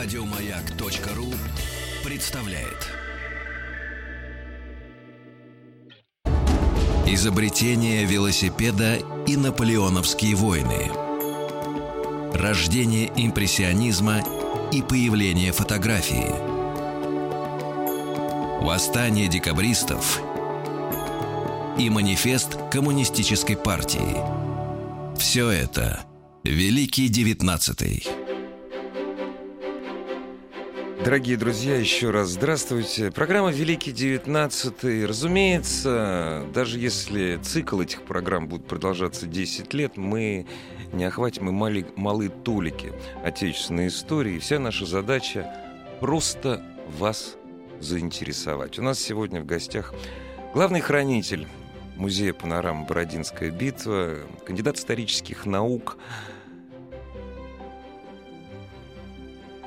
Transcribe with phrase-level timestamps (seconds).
[0.00, 1.26] Радиомаяк.ру
[2.04, 2.86] представляет.
[7.04, 10.88] Изобретение велосипеда и наполеоновские войны.
[12.32, 14.22] Рождение импрессионизма
[14.70, 16.30] и появление фотографии.
[18.64, 20.20] Восстание декабристов
[21.76, 24.16] и манифест коммунистической партии.
[25.18, 26.04] Все это
[26.44, 28.06] Великий Девятнадцатый.
[31.04, 33.12] Дорогие друзья, еще раз здравствуйте.
[33.12, 35.06] Программа «Великий девятнадцатый».
[35.06, 40.46] Разумеется, даже если цикл этих программ будет продолжаться 10 лет, мы
[40.92, 42.92] не охватим и мали, малые толики
[43.24, 44.40] отечественной истории.
[44.40, 45.48] Вся наша задача–
[46.00, 46.62] просто
[46.98, 47.36] вас
[47.78, 48.78] заинтересовать.
[48.80, 49.94] У нас сегодня в гостях
[50.52, 51.46] главный хранитель
[51.96, 55.96] Музея панорам «Бородинская битва», кандидат исторических наук–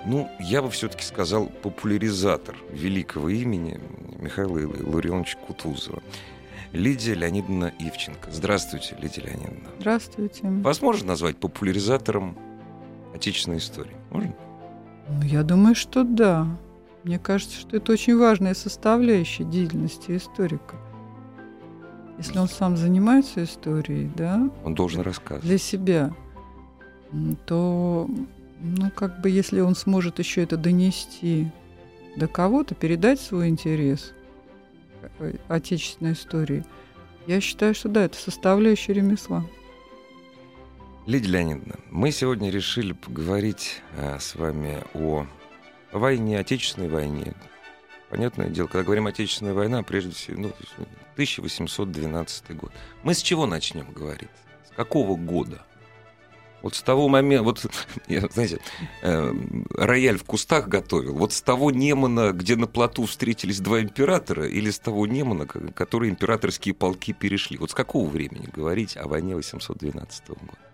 [0.06, 3.80] Ну, я бы все-таки сказал популяризатор великого имени
[4.20, 6.02] Михаила Ларионовича Кутузова.
[6.72, 8.32] Лидия Леонидовна Ивченко.
[8.32, 9.70] Здравствуйте, Лидия Леонидовна.
[9.80, 10.48] Здравствуйте.
[10.48, 12.38] Вас можно назвать популяризатором
[13.14, 13.96] отечественной истории?
[14.10, 14.34] Можно?
[15.10, 16.48] Ну, я думаю, что да.
[17.04, 20.76] Мне кажется, что это очень важная составляющая деятельности историка.
[22.18, 24.50] Если он сам занимается историей, да?
[24.64, 25.44] Он должен рассказывать.
[25.44, 26.14] Для себя,
[27.46, 28.08] то
[28.62, 31.48] ну, как бы, если он сможет еще это донести
[32.16, 34.14] до кого-то, передать свой интерес
[35.48, 36.64] отечественной истории,
[37.28, 39.46] я считаю, что да, это составляющая ремесла.
[41.08, 45.26] Лидия Леонидовна, мы сегодня решили поговорить а, с вами о
[45.92, 47.34] войне, Отечественной войне.
[48.10, 50.52] Понятное дело, когда говорим Отечественная война, прежде всего, ну,
[51.14, 52.72] 1812 год.
[53.02, 54.30] Мы с чего начнем говорить?
[54.68, 55.66] С какого года?
[56.62, 57.66] Вот с того момента, вот,
[58.08, 58.60] я, знаете,
[59.02, 59.34] э,
[59.76, 61.16] рояль в кустах готовил.
[61.16, 66.10] Вот с того Немана, где на плоту встретились два императора, или с того Немана, который
[66.10, 67.58] императорские полки перешли.
[67.58, 70.71] Вот с какого времени говорить о войне 812 года?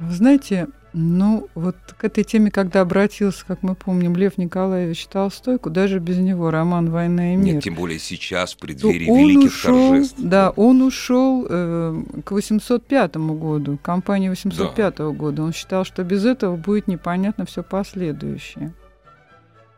[0.00, 5.58] Вы знаете, ну, вот к этой теме, когда обратился, как мы помним, Лев Николаевич Толстой,
[5.58, 7.54] куда же без него роман «Война и мир».
[7.56, 10.16] Нет, тем более сейчас, в преддверии великих ушел, торжеств.
[10.18, 15.08] Да, он ушел э, к 805 году, к кампании 805 да.
[15.10, 15.42] года.
[15.42, 18.72] Он считал, что без этого будет непонятно все последующее.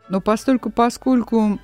[0.08, 1.58] Но постольку, поскольку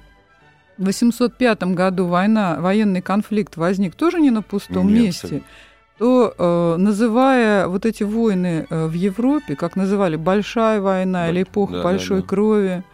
[0.76, 5.48] в 805 году война, военный конфликт возник тоже не на пустом Нет, месте, абсолютно
[5.98, 11.42] то э, называя вот эти войны э, в Европе, как называли большая война да, или
[11.42, 12.28] эпоха да, большой да, да.
[12.28, 12.84] крови,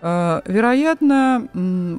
[0.00, 1.48] э, вероятно,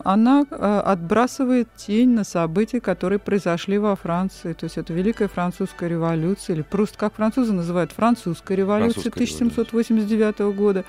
[0.03, 4.53] она отбрасывает тень на события, которые произошли во Франции.
[4.53, 10.39] То есть это Великая Французская революция, или просто как французы называют Французская революция Французская 1789
[10.39, 10.57] революция.
[10.57, 10.85] года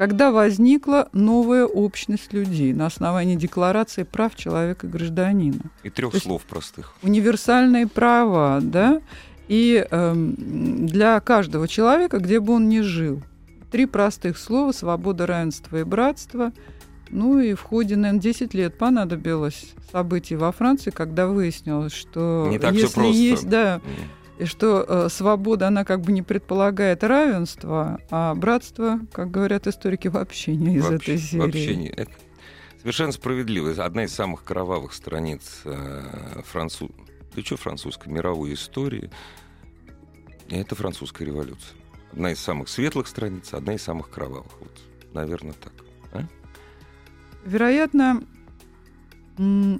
[0.00, 5.60] когда возникла новая общность людей на основании Декларации прав человека и гражданина.
[5.82, 6.94] И трех слов простых.
[7.02, 9.02] Универсальные права, да,
[9.46, 13.22] и э, для каждого человека, где бы он ни жил.
[13.70, 16.50] Три простых слова– свобода, равенство и братство.
[17.10, 22.58] Ну и в ходе, наверное, 10 лет понадобилось событий во Франции, когда выяснилось, что Не
[22.58, 23.82] так если есть, да,
[24.40, 30.08] и что э, свобода, она как бы не предполагает равенство, а братство, как говорят историки,
[30.08, 31.40] вообще не из вообще, этой серии.
[31.42, 31.88] Вообще не.
[31.88, 32.12] Это
[32.78, 33.70] совершенно справедливо.
[33.84, 36.90] Одна из самых кровавых страниц э, француз...
[37.36, 39.10] Да что французской мировой истории—
[40.48, 41.76] это французская революция.
[42.12, 44.52] Одна из самых светлых страниц, одна из самых кровавых.
[44.58, 44.72] Вот,
[45.12, 45.72] наверное, так.
[46.12, 46.22] А?
[47.44, 48.22] Вероятно,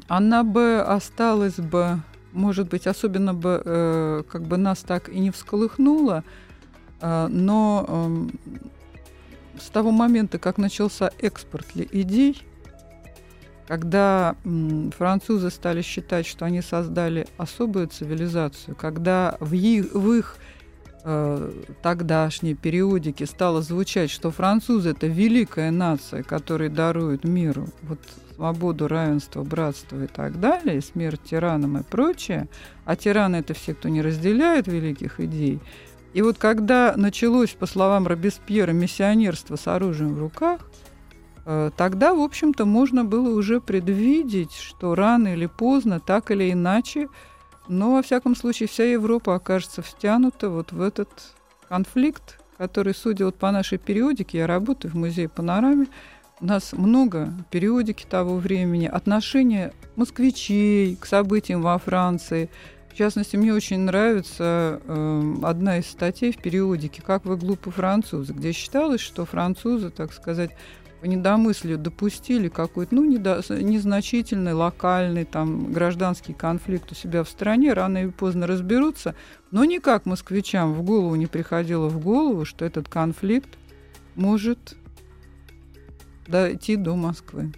[0.06, 5.30] она бы осталась бы может быть, особенно бы э, как бы нас так и не
[5.30, 6.24] всколыхнуло,
[7.00, 8.28] э, но э,
[9.60, 12.42] с того момента, как начался экспорт идей,
[13.66, 14.34] когда
[14.98, 20.36] французы стали считать, что они создали особую цивилизацию, когда в их, в их
[21.04, 28.00] э, тогдашней периодике стало звучать, что французы это великая нация, которая дарует миру вот
[28.40, 32.48] свободу, равенство, братство и так далее, смерть тиранам и прочее,
[32.86, 35.60] а тираны это все, кто не разделяет великих идей.
[36.14, 40.70] И вот когда началось, по словам Робеспьера, миссионерство с оружием в руках,
[41.44, 47.08] э, тогда, в общем-то, можно было уже предвидеть, что рано или поздно, так или иначе,
[47.68, 51.10] но, во всяком случае, вся Европа окажется втянута вот в этот
[51.68, 55.88] конфликт, который, судя вот по нашей периодике, я работаю в музее панораме,
[56.40, 62.50] у нас много периодики того времени, отношения москвичей к событиям во Франции,
[62.90, 68.32] В частности, мне очень нравится э, одна из статей в периодике «Как вы глупы французы»,
[68.32, 70.50] где считалось, что французы, так сказать,
[71.00, 77.72] по недомыслию допустили какой-то ну, недо, незначительный локальный там, гражданский конфликт у себя в стране,
[77.72, 79.14] рано или поздно разберутся,
[79.52, 83.56] но никак москвичам в голову не приходило в голову, что этот конфликт
[84.14, 84.76] может
[86.30, 87.52] дойти до Москвы.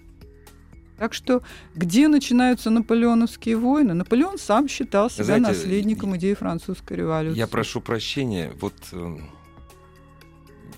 [0.98, 1.42] Так что
[1.74, 3.92] где начинаются наполеоновские войны?
[3.92, 7.38] Наполеон сам считал себя Знаете, наследником идеи французской революции.
[7.38, 9.16] Я прошу прощения, вот э,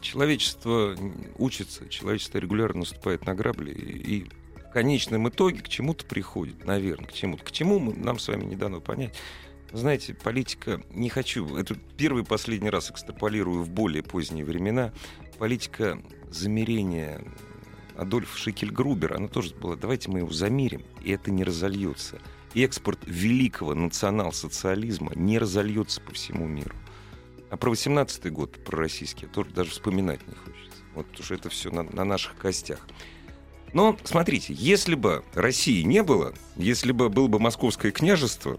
[0.00, 0.96] человечество
[1.36, 4.26] учится, человечество регулярно наступает на грабли, и
[4.56, 7.44] в конечном итоге к чему-то приходит, наверное, к чему-то.
[7.44, 9.14] К чему мы, нам с вами не дано понять.
[9.72, 14.92] Знаете, политика, не хочу, это первый и последний раз экстраполирую в более поздние времена,
[15.38, 16.00] политика
[16.30, 17.20] замерения
[17.96, 22.20] Адольф Шикельгрубер, она тоже была, давайте мы его замерим, и это не разольется.
[22.54, 26.74] Экспорт великого национал-социализма не разольется по всему миру.
[27.50, 30.82] А про 18-й год, про российский, тоже даже вспоминать не хочется.
[30.94, 32.80] Вот потому что это все на, на наших костях.
[33.72, 38.58] Но смотрите, если бы России не было, если бы было бы Московское княжество,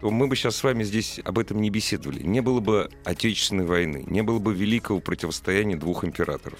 [0.00, 2.22] то мы бы сейчас с вами здесь об этом не беседовали.
[2.22, 6.58] Не было бы Отечественной войны, не было бы великого противостояния двух императоров,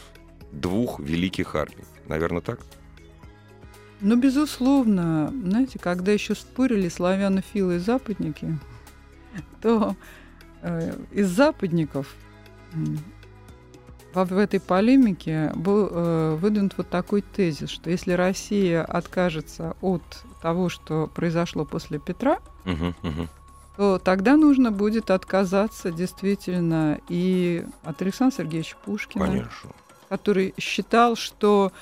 [0.52, 1.84] двух великих армий.
[2.06, 2.60] Наверное, так?
[4.00, 5.28] Ну, безусловно.
[5.28, 8.58] Знаете, когда еще спорили славянофилы и западники,
[9.60, 9.96] то
[10.62, 12.14] э, из западников
[14.14, 20.02] в, в этой полемике был э, выдвинут вот такой тезис, что если Россия откажется от
[20.42, 23.28] того, что произошло после Петра, угу, угу.
[23.76, 29.70] то тогда нужно будет отказаться действительно и от Александра Сергеевича Пушкина, Конечно.
[30.08, 31.72] Который считал, что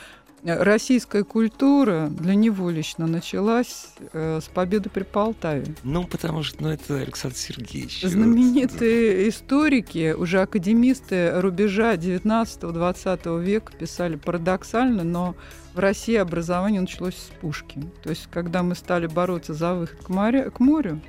[0.43, 5.75] российская культура для него лично началась э, с победы при Полтаве.
[5.83, 8.03] Ну, потому что ну, это Александр Сергеевич.
[8.03, 9.35] Знаменитые вот.
[9.35, 15.35] историки, уже академисты рубежа 19-20 века писали парадоксально, но
[15.75, 17.83] в России образование началось с пушки.
[18.03, 21.01] То есть, когда мы стали бороться за выход к, морю, к морю,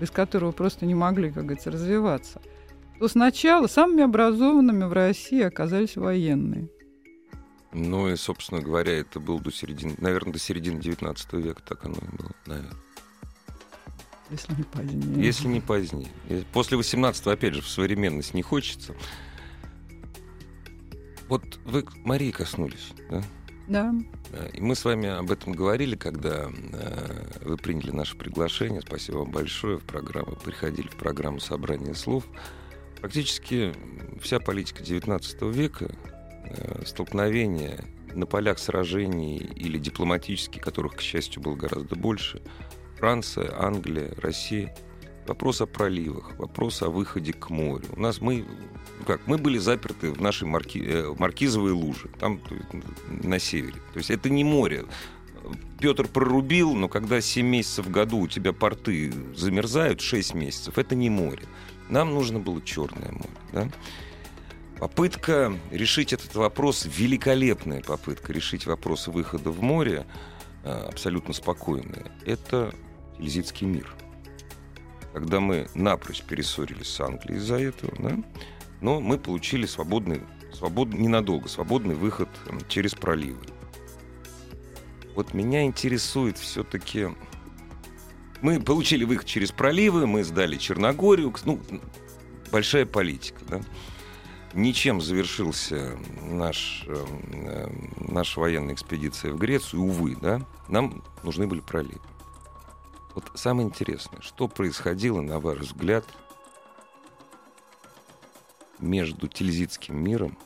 [0.00, 2.40] без которого просто не могли, как говорится, развиваться,
[3.02, 6.68] то сначала самыми образованными в России оказались военные.
[7.72, 11.96] Ну и, собственно говоря, это было до середины, наверное, до середины 19 века так оно
[11.96, 12.76] и было, наверное.
[14.30, 15.26] Если не позднее.
[15.26, 16.10] Если не позднее.
[16.52, 18.94] После 18 опять же, в современность не хочется.
[21.28, 23.24] Вот вы к Марии коснулись, да?
[23.66, 23.92] Да.
[24.52, 28.80] И мы с вами об этом говорили, когда э, вы приняли наше приглашение.
[28.80, 29.78] Спасибо вам большое.
[29.78, 32.24] В программу приходили в программу собрания слов.
[33.02, 33.74] Практически
[34.22, 35.90] вся политика XIX века
[36.54, 37.84] Э, столкновения
[38.14, 42.42] на полях сражений или дипломатические, которых, к счастью, было гораздо больше,
[42.98, 44.74] Франция, Англия, Россия,
[45.26, 47.86] вопрос о проливах, вопрос о выходе к морю.
[47.96, 48.44] У нас мы,
[48.98, 52.40] ну как, мы были заперты в нашей марки, э, маркизовой луже, там
[53.08, 53.80] на севере.
[53.94, 54.84] То есть это не море.
[55.80, 60.94] Петр прорубил, но когда 7 месяцев в году у тебя порты замерзают, 6 месяцев, это
[60.94, 61.42] не море.
[61.92, 63.28] Нам нужно было Черное море.
[63.52, 63.68] Да?
[64.78, 70.06] Попытка решить этот вопрос, великолепная попытка решить вопрос выхода в море,
[70.64, 72.74] э, абсолютно спокойная, это
[73.18, 73.94] Тильзитский мир.
[75.12, 78.16] Когда мы напрочь перессорились с Англией из-за этого, да,
[78.80, 80.22] но мы получили свободный,
[80.54, 82.30] свободный, ненадолго, свободный выход
[82.68, 83.44] через проливы.
[85.14, 87.08] Вот меня интересует все-таки...
[88.42, 91.60] Мы получили выход через проливы, мы сдали Черногорию, ну,
[92.50, 93.62] большая политика, да
[94.54, 102.00] ничем завершился наш, э, наша военная экспедиция в Грецию, увы, да, нам нужны были проливы.
[103.14, 106.04] Вот самое интересное, что происходило, на ваш взгляд,
[108.78, 110.36] между Тильзитским миром,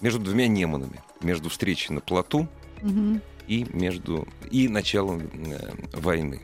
[0.00, 2.48] между двумя неманами, между встречей на плоту
[2.82, 3.20] угу.
[3.46, 6.40] и между и началом э, войны.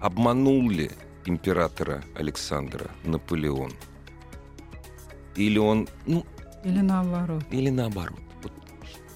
[0.00, 0.90] Обманул ли
[1.26, 3.72] императора Александра Наполеон?
[5.36, 5.88] Или он...
[6.06, 6.24] Ну,
[6.64, 7.44] или наоборот.
[7.50, 8.20] Или наоборот.
[8.42, 8.52] Вот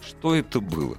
[0.00, 0.96] что это было?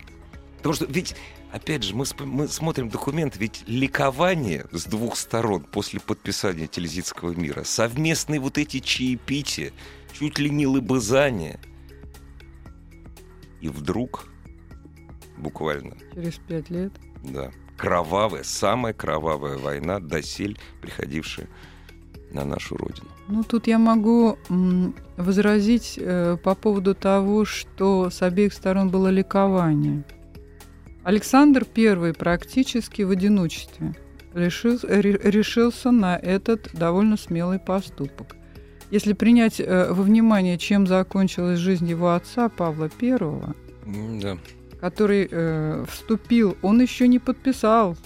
[0.57, 1.15] Потому что ведь,
[1.51, 7.63] опять же, мы, мы смотрим документ, ведь ликование с двух сторон после подписания Телезитского мира,
[7.63, 9.71] совместные вот эти чаепития,
[10.13, 11.59] чуть ли не лыбызания.
[13.61, 14.27] И вдруг,
[15.37, 15.97] буквально...
[16.13, 16.91] Через пять лет.
[17.23, 17.51] Да.
[17.77, 21.47] Кровавая, самая кровавая война, досель приходившая
[22.31, 23.07] на нашу родину.
[23.27, 24.37] Ну, тут я могу
[25.17, 30.03] возразить э, по поводу того, что с обеих сторон было ликование.
[31.03, 33.95] Александр I практически в одиночестве
[34.33, 38.35] решился, решился на этот довольно смелый поступок.
[38.91, 43.17] Если принять э, во внимание, чем закончилась жизнь его отца Павла I,
[44.21, 44.37] да.
[44.79, 47.97] Который э, вступил, он еще не подписал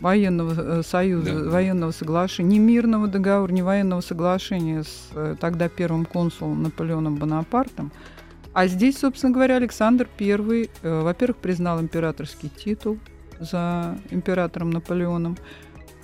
[0.00, 1.50] военного э, союза, да.
[1.50, 7.92] военного соглашения, ни мирного договора, ни военного соглашения с э, тогда первым консулом Наполеоном Бонапартом.
[8.52, 12.98] А здесь, собственно говоря, Александр I, э, во-первых, признал императорский титул
[13.38, 15.36] за императором Наполеоном.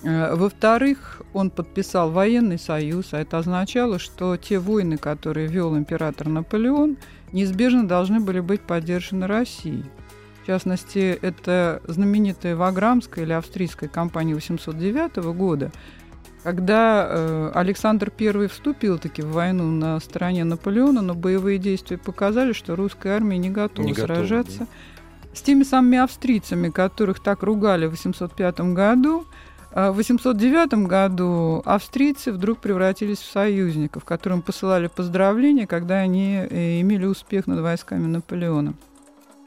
[0.03, 6.29] Э, во-вторых, он подписал военный союз, а это означало, что те войны, которые вел император
[6.29, 6.97] Наполеон,
[7.33, 9.85] неизбежно должны были быть поддержаны Россией.
[10.45, 15.73] В частности, это знаменитая Ваграмская или австрийская кампания 809 года,
[16.43, 22.53] когда э, Александр I вступил таки в войну на стороне Наполеона, но боевые действия показали,
[22.53, 24.69] что русская армия не готова не сражаться готова,
[25.23, 25.29] да.
[25.39, 29.25] с теми самыми австрийцами, которых так ругали в 805 году.
[29.73, 36.83] А в 809 году австрийцы вдруг превратились в союзников, которым посылали поздравления, когда они э,
[36.83, 38.75] имели успех над войсками Наполеона.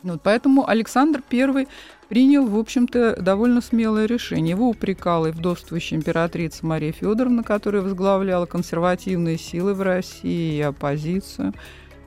[0.03, 1.67] Вот, поэтому Александр I
[2.07, 4.51] принял, в общем-то, довольно смелое решение.
[4.51, 11.53] Его упрекала и вдовствующая императрица Мария Федоровна, которая возглавляла консервативные силы в России и оппозицию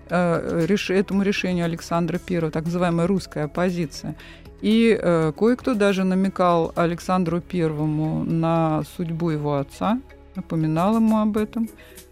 [0.09, 4.17] э, этому решению Александра I, так называемая русская оппозиция.
[4.63, 10.01] И э, кое-кто даже намекал Александру Первому на судьбу его отца,
[10.37, 11.69] напоминал ему об этом.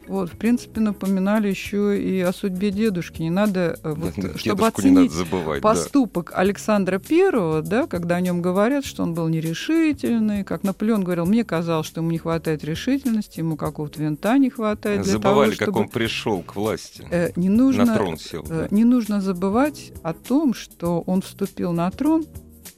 [0.08, 3.20] Вот, в принципе, напоминали еще и о судьбе дедушки.
[3.20, 6.38] Не надо, э, вот, чтобы оценить забывать, поступок да.
[6.38, 11.44] Александра Первого, да, когда о нем говорят, что он был нерешительный, как Наполеон говорил, мне
[11.44, 15.04] казалось, что ему не хватает решительности, ему какого-то винта не хватает.
[15.04, 15.72] Забывали, для того, чтобы...
[15.72, 17.06] как он пришел к власти.
[17.10, 18.44] Э, не нужно, на трон сел.
[18.48, 18.68] Э, да.
[18.70, 22.24] Не нужно забывать о том, что он вступил на трон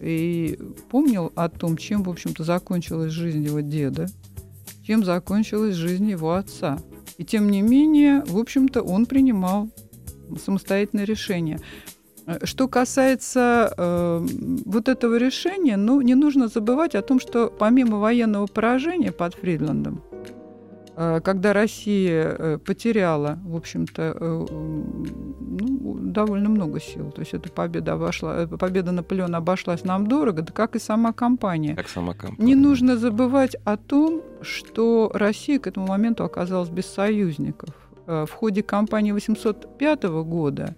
[0.00, 0.58] и
[0.90, 4.08] помнил о том, чем, в общем-то, закончилась жизнь его деда,
[4.86, 6.78] чем закончилась жизнь его отца.
[7.18, 9.68] И тем не менее, в общем-то, он принимал
[10.42, 11.60] самостоятельное решение.
[12.44, 14.26] Что касается э,
[14.64, 20.02] вот этого решения, ну, не нужно забывать о том, что помимо военного поражения под Фридландом,
[20.09, 20.09] э,
[21.24, 27.10] когда Россия э, потеряла, в общем-то, э, ну, довольно много сил.
[27.10, 31.74] То есть эта победа, обошла, победа Наполеона обошлась нам дорого, да как и сама компания.
[31.74, 32.44] Как сама компания.
[32.44, 37.70] Не нужно забывать о том, что Россия к этому моменту оказалась без союзников.
[38.06, 40.76] В ходе кампании 805 года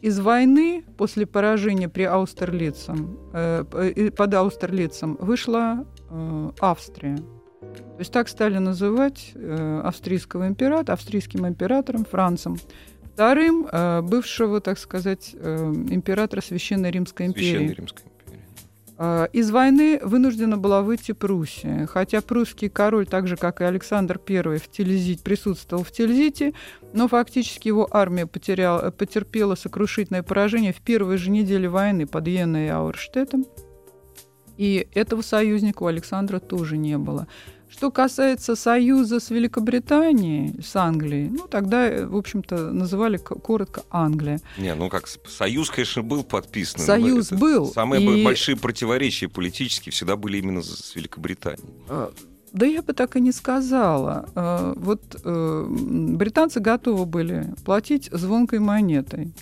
[0.00, 5.84] из войны после поражения при Аустерлицем, под Аустерлицем вышла
[6.58, 7.18] Австрия.
[7.76, 12.58] То есть так стали называть австрийского императора, австрийским императором Францем.
[13.20, 17.50] Вторым э, бывшего, так сказать, э, императора Священной Римской империи.
[17.50, 18.44] Священной Римской империи.
[18.96, 21.86] Э, из войны вынуждена была выйти Пруссия.
[21.86, 26.54] Хотя прусский король, так же как и Александр I, в Тильзите, присутствовал в Тильзите,
[26.94, 32.66] но фактически его армия потеряла, потерпела сокрушительное поражение в первой же неделе войны под Йеной
[32.66, 33.44] и Ауэрштетом.
[34.56, 37.26] И этого союзника у Александра тоже не было.
[37.70, 44.40] Что касается союза с Великобританией, с Англией, ну, тогда, в общем-то, называли коротко Англия.
[44.58, 46.80] Не, ну как, союз, конечно, был подписан.
[46.80, 47.72] Союз был.
[47.72, 48.24] Самые и...
[48.24, 51.64] большие противоречия политические всегда были именно с Великобританией.
[51.88, 52.12] А,
[52.52, 54.28] да я бы так и не сказала.
[54.34, 59.32] А, вот э, британцы готовы были платить звонкой монетой.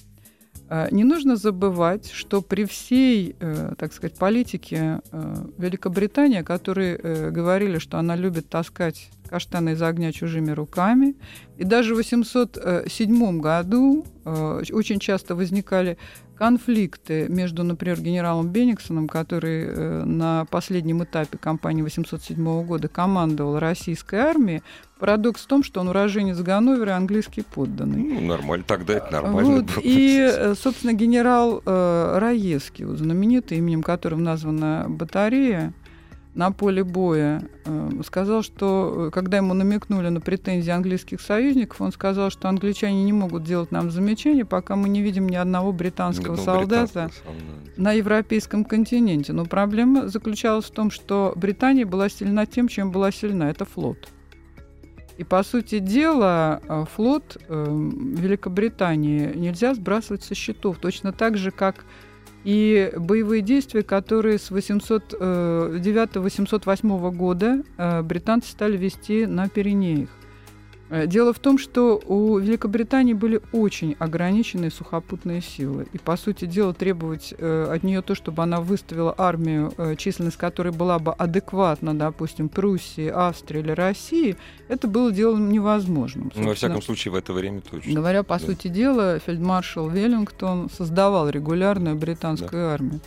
[0.70, 7.30] А, не нужно забывать, что при всей, э, так сказать, политике э, Великобритании, которые э,
[7.30, 11.14] говорили, что она любит таскать каштаны из огня чужими руками,
[11.56, 15.98] и даже в 807 году очень часто возникали
[16.38, 24.20] конфликты между, например, генералом Бениксоном, который э, на последнем этапе кампании 807 года командовал российской
[24.20, 24.62] армией.
[25.00, 28.02] Парадокс в том, что он уроженец Ганновера, английский подданный.
[28.02, 29.82] Ну, нормально, тогда это нормально вот, было.
[29.82, 35.72] И, э, собственно, генерал э, Раевский, вот, знаменитый, именем которым названа батарея,
[36.34, 41.90] на поле боя э, сказал, что э, когда ему намекнули на претензии английских союзников, он
[41.92, 46.36] сказал, что англичане не могут делать нам замечания, пока мы не видим ни одного британского
[46.36, 47.10] ну, солдата
[47.76, 49.32] на европейском континенте.
[49.32, 53.50] Но проблема заключалась в том, что Британия была сильна тем, чем была сильна.
[53.50, 54.08] Это флот.
[55.16, 60.78] И, по сути дела, э, флот Великобритании нельзя сбрасывать со счетов.
[60.78, 61.84] Точно так же, как
[62.48, 70.08] и боевые действия, которые с 809-808 э, года э, британцы стали вести на Пиренеях.
[70.90, 75.86] Э, дело в том, что у Великобритании были очень ограниченные сухопутные силы.
[75.92, 80.36] И, по сути дела, требовать э, от нее то, чтобы она выставила армию, э, численность
[80.36, 84.36] которой была бы адекватна, допустим, Пруссии, Австрии или России,
[84.68, 86.32] это было делом невозможным.
[86.34, 87.92] Ну, во всяком случае, в это время точно.
[87.92, 88.46] Говоря, по да.
[88.46, 92.74] сути дела, фельдмаршал Веллингтон создавал регулярную британскую да.
[92.74, 93.00] армию.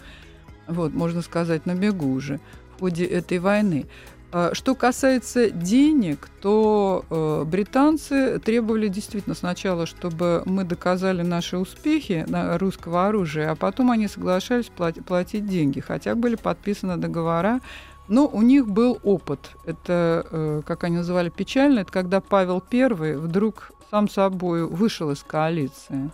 [0.68, 2.40] Вот, можно сказать, на бегу уже
[2.76, 3.86] в ходе этой войны.
[4.34, 12.24] А, что касается денег, то э, британцы требовали действительно сначала, чтобы мы доказали наши успехи
[12.28, 17.60] на русского оружия, а потом они соглашались платить, деньги, хотя были подписаны договора.
[18.08, 19.52] Но у них был опыт.
[19.66, 21.80] Это, э, как они называли, печально.
[21.80, 26.10] Это когда Павел I вдруг сам собой вышел из коалиции.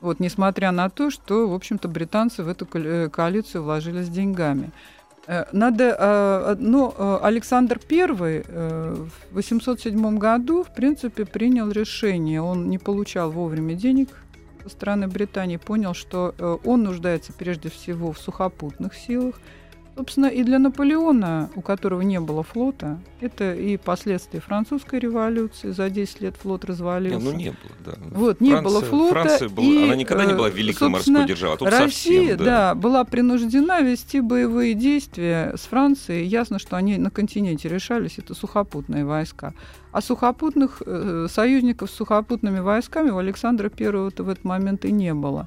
[0.00, 4.72] Вот, несмотря на то, что, в общем-то, британцы в эту э, коалицию вложились деньгами.
[5.52, 12.42] Надо, э, ну, э, Александр I в 807 году, в принципе, принял решение.
[12.42, 14.08] Он не получал вовремя денег
[14.64, 16.34] со стороны Британии, понял, что
[16.64, 19.40] он нуждается прежде всего в сухопутных силах,
[20.00, 25.72] Собственно, и для Наполеона, у которого не было флота, это и последствия французской революции.
[25.72, 27.18] За 10 лет флот развалился.
[27.18, 27.92] Не, ну не было, да.
[28.12, 29.12] Вот, не Франция, было флота.
[29.12, 31.56] Франция была, и, она никогда не была э, великой морской державой.
[31.56, 32.44] А тут Россия, совсем, да.
[32.44, 36.26] да, была принуждена вести боевые действия с Францией.
[36.26, 39.52] Ясно, что они на континенте решались, это сухопутные войска.
[39.92, 45.12] А сухопутных э, союзников с сухопутными войсками у Александра Первого-то в этот момент и не
[45.12, 45.46] было.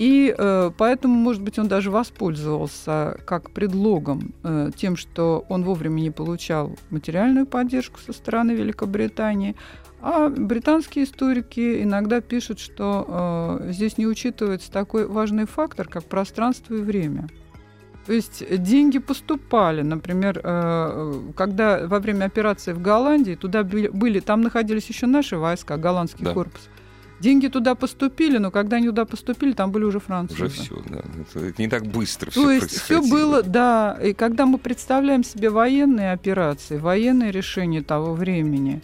[0.00, 6.00] И э, поэтому, может быть, он даже воспользовался как предлогом э, тем, что он вовремя
[6.00, 9.56] не получал материальную поддержку со стороны Великобритании.
[10.00, 16.76] А британские историки иногда пишут, что э, здесь не учитывается такой важный фактор, как пространство
[16.76, 17.28] и время.
[18.06, 24.40] То есть деньги поступали, например, э, когда во время операции в Голландии туда были, там
[24.40, 26.32] находились еще наши войска, голландский да.
[26.32, 26.70] корпус.
[27.20, 30.44] Деньги туда поступили, но когда они туда поступили, там были уже французы.
[30.44, 31.02] Уже все, да.
[31.34, 33.98] Это не так быстро все То есть все было, да.
[34.02, 38.80] И когда мы представляем себе военные операции, военные решения того времени,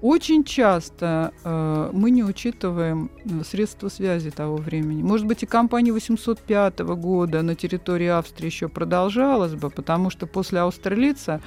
[0.00, 5.02] очень часто э, мы не учитываем э, средства связи того времени.
[5.02, 10.58] Может быть, и кампания 805 года на территории Австрии еще продолжалась бы, потому что после
[10.58, 11.40] Аустерлица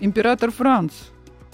[0.00, 0.92] император Франц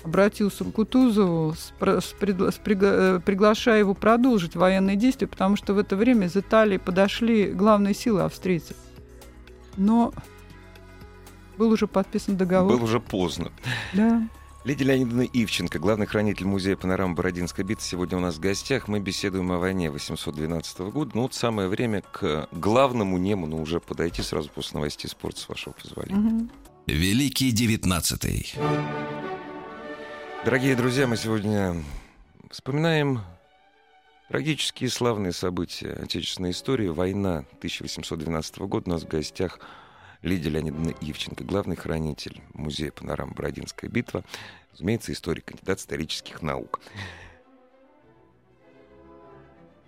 [0.06, 5.56] обратился к Кутузову, с, с, пригла, с пригла, э, приглашая его продолжить военные действия, потому
[5.56, 8.76] что в это время из Италии подошли главные силы австрийцев.
[9.76, 10.14] Но
[11.58, 12.76] был уже подписан договор.
[12.76, 13.50] Был уже поздно.
[13.92, 14.26] Да.
[14.64, 18.88] Лидия Леонидовна Ивченко, главный хранитель музея панорам Бородинской битвы, сегодня у нас в гостях.
[18.88, 21.12] Мы беседуем о войне 812 года.
[21.14, 25.48] Ну вот самое время к главному нему, ну уже подойти сразу после новостей спорта, с
[25.48, 26.42] вашего позволения.
[26.42, 26.48] Угу.
[26.86, 28.54] Великий девятнадцатый.
[30.46, 31.74] Дорогие друзья, мы сегодня
[32.52, 33.20] вспоминаем
[34.28, 36.86] трагические славные события отечественной истории.
[36.86, 38.88] Война 1812 года.
[38.88, 39.58] У нас в гостях
[40.22, 44.22] Лидия Леонидовна Ивченко, главный хранитель музея панорам «Бородинская битва»,
[44.70, 46.78] разумеется, историк, кандидат исторических наук.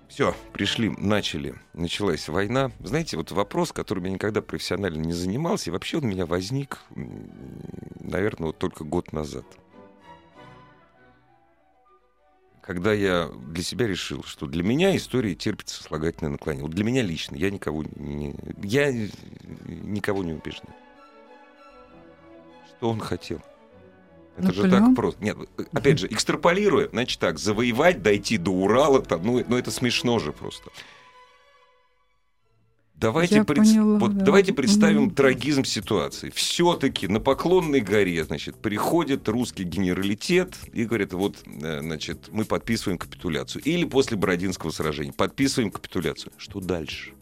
[0.09, 2.73] Все, пришли, начали, началась война.
[2.81, 6.81] Знаете, вот вопрос, которым я никогда профессионально не занимался, и вообще он у меня возник,
[8.01, 9.47] наверное, вот только год назад–
[12.69, 16.67] когда я для себя решил, что для меня история терпит сослагательное наклонение.
[16.67, 20.75] Вот для меня лично, я никого не, я никого не убеждаю.
[22.69, 23.41] Что он хотел?
[24.37, 24.71] Это Наполеон?
[24.71, 25.25] же так просто.
[25.25, 25.39] Нет,
[25.73, 30.33] опять же, экстраполируя, значит так, завоевать, дойти до Урала, там, ну, ну это смешно же
[30.33, 30.71] просто.
[33.01, 33.59] Давайте, пред...
[33.59, 34.25] поняла, вот, да.
[34.25, 35.15] давайте представим угу.
[35.15, 36.31] трагизм ситуации.
[36.35, 42.99] Все-таки на Поклонной горе, значит, приходит русский генералитет и говорит, вот, э, значит, мы подписываем
[42.99, 43.63] капитуляцию.
[43.63, 46.33] Или после Бородинского сражения подписываем капитуляцию.
[46.39, 47.13] Что дальше?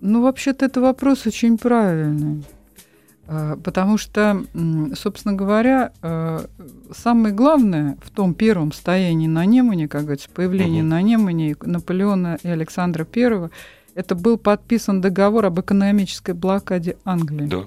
[0.00, 2.44] Ну, вообще-то это вопрос очень правильный.
[3.26, 4.44] А, потому что,
[4.94, 6.44] собственно говоря, а,
[6.94, 10.88] самое главное в том первом стоянии на Немане, как говорится, появлении угу.
[10.88, 13.50] на Немане Наполеона и Александра Первого,
[13.94, 17.46] это был подписан договор об экономической блокаде Англии.
[17.46, 17.64] Да.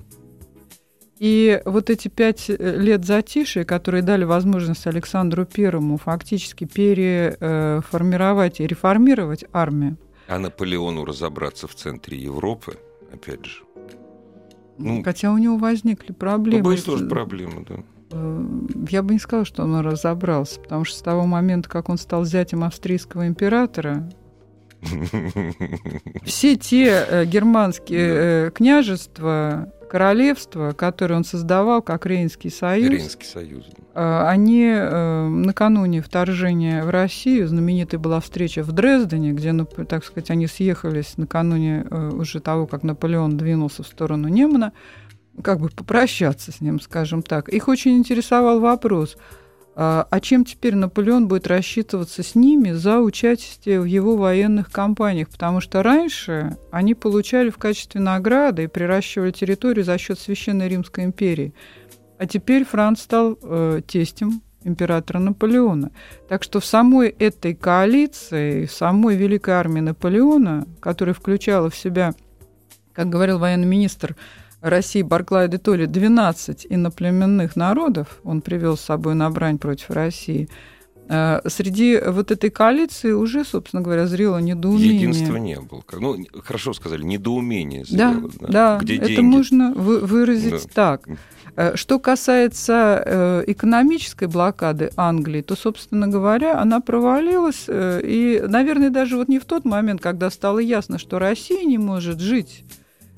[1.20, 8.68] И вот эти пять э, лет затишия, которые дали возможность Александру Первому фактически переформировать и
[8.68, 9.98] реформировать армию.
[10.28, 12.78] А Наполеону разобраться в центре Европы,
[13.12, 13.64] опять же.
[14.78, 16.64] Ну, Хотя у него возникли проблемы.
[16.64, 17.76] Ну, были тоже проблемы, да.
[18.12, 18.46] Э,
[18.90, 22.26] я бы не сказала, что он разобрался, потому что с того момента, как он стал
[22.26, 24.08] зятем австрийского императора,
[26.26, 33.66] все те э, германские э, княжества, королевства, которые он создавал, как Рейнский союз, Рейнский союз.
[33.94, 40.30] э, они накануне вторжения в Россию, знаменитой была встреча в Дрездене, где, нап- так сказать,
[40.30, 44.74] они съехались накануне уже того, как Наполеон двинулся в сторону Немана,
[45.44, 47.50] как бы попрощаться с ним, скажем так.
[47.50, 49.18] Их очень интересовал вопрос,
[49.80, 55.30] а а чем теперь Наполеон будет рассчитываться с ними за участие в его военных кампаниях?
[55.30, 61.04] Потому что раньше они получали в качестве награды и приращивали территорию за счет Священной Римской
[61.04, 61.54] империи.
[62.18, 65.92] А теперь Франц стал э, тестем императора Наполеона.
[66.28, 72.16] Так что в самой этой коалиции, в самой Великой армии Наполеона, которая включала в себя,
[72.94, 74.16] как говорил военный министр
[74.62, 80.50] России Барклай де Толли, 12 иноплеменных народов, он привел с собой на брань против России,
[81.10, 84.96] э, среди вот этой коалиции уже, собственно говоря, зрело недоумение.
[84.96, 85.84] Единства не было.
[86.00, 89.22] Ну, хорошо сказали, недоумение Да, зрело, да, Где это деньги?
[89.22, 90.98] можно вы- выразить Да.
[90.98, 91.08] так.
[91.56, 97.66] Э, Что касается э, экономической блокады Англии, то, собственно говоря, она провалилась.
[97.70, 102.20] И, наверное, даже вот не в тот момент, когда стало ясно, что Россия не может
[102.20, 102.64] жить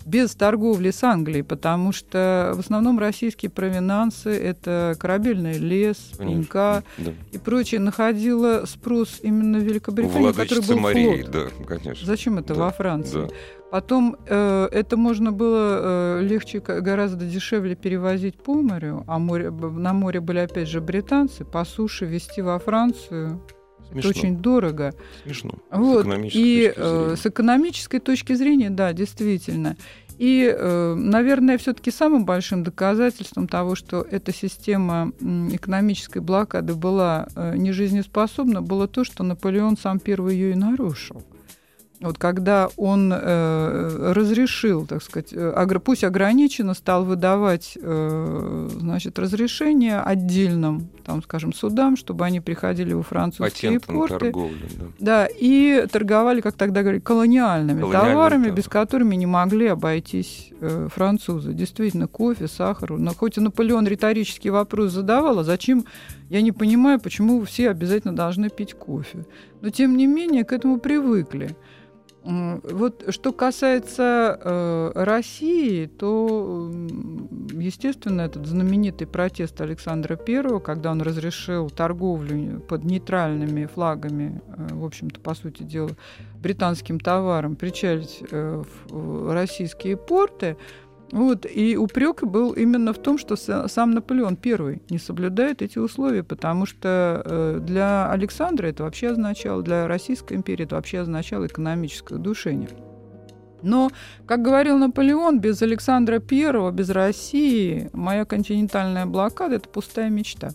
[0.10, 7.14] без торговли с Англией, потому что в основном российские провинансы– это корабельный лес, пенька да.
[7.32, 11.32] и прочее, находило спрос именно в Великобритании, который был Марии, флот.
[11.32, 12.06] да, конечно.
[12.06, 13.28] Зачем это Да, во Франции?
[13.28, 13.36] да.
[13.72, 19.94] Потом э, это можно было э, легче, гораздо дешевле перевозить по морю, а море, на
[19.94, 23.40] море были опять же британцы, по суше везти во Францию.
[23.92, 24.10] Смешно.
[24.10, 24.94] Это очень дорого.
[25.24, 25.52] Смешно.
[25.72, 26.06] Вот.
[26.06, 27.16] С экономической И точки э, зрения.
[27.16, 29.76] с экономической точки зрения, да, действительно.
[30.20, 37.56] И, э, наверное, все-таки самым большим доказательством того, что эта система экономической блокады была э,
[37.56, 41.24] нежизнеспособна, было то, что Наполеон сам первый ее и нарушил.
[42.02, 49.20] Вот когда он э, разрешил, так сказать, э, огр- пусть ограниченно стал выдавать, э, значит,
[49.20, 54.18] разрешения отдельным, там, скажем, судам, чтобы они приходили во французские Патент на порты.
[54.18, 54.86] торговлю, да.
[55.00, 58.56] Да, и торговали, как тогда говорили, колониальными, Колониальными товарами, товарами.
[58.56, 61.52] без которыми не могли обойтись э, французы.
[61.52, 62.92] Действительно, кофе, сахар.
[62.98, 65.84] Но хоть и Наполеон риторический вопрос задавал, а зачем,
[66.30, 69.26] я не понимаю, почему все обязательно должны пить кофе.
[69.60, 71.58] Но, тем не менее, к этому привыкли.
[72.24, 76.70] Вот что касается э, России, то,
[77.54, 84.84] естественно, этот знаменитый протест Александра I, когда он разрешил торговлю под нейтральными флагами, э, в
[84.84, 85.92] общем-то, по сути дела,
[86.42, 90.58] британским товаром причалить э, в российские порты,
[91.12, 95.80] вот, и упрек был именно в том, что са- сам Наполеон I не соблюдает эти
[95.80, 101.48] условия, потому что э, для Александра это вообще означало, для Российской империи это вообще означало
[101.48, 102.70] экономическое удушение.
[103.62, 103.90] Но,
[104.26, 110.52] как говорил Наполеон, без Александра I, без России, моя континентальная блокада– это пустая мечта.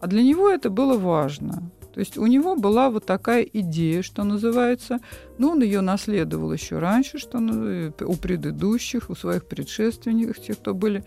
[0.00, 1.70] А для него это было важно.
[1.92, 5.00] То есть у него была вот такая идея, что называется,
[5.38, 10.74] ну, он ее наследовал еще раньше, что ну, у предыдущих, у своих предшественников, тех, кто
[10.74, 11.04] были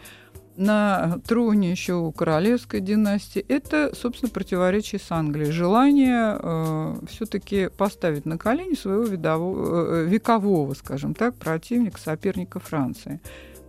[0.57, 3.43] на троне еще у королевской династии.
[3.47, 5.51] Это, собственно, противоречие с Англией.
[5.51, 13.19] Желание э, все-таки поставить на колени своего видового, э, векового, скажем так, противника, соперника Франции